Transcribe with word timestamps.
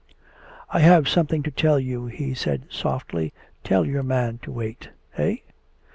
"I 0.71 0.79
have 0.79 1.07
something 1.07 1.43
to 1.43 1.51
tell 1.51 1.79
you," 1.79 2.07
he 2.07 2.33
said 2.33 2.65
softly." 2.71 3.33
Tell 3.63 3.85
your 3.85 4.01
man 4.01 4.39
to 4.41 4.51
wait." 4.51 4.89
"Eh?" 5.15 5.35